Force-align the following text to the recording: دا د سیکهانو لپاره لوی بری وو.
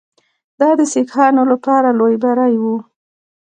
دا 0.59 0.69
د 0.79 0.81
سیکهانو 0.93 1.43
لپاره 1.51 1.87
لوی 1.99 2.15
بری 2.23 2.53
وو. 2.61 2.75